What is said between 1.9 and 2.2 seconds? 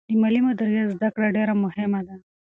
ده.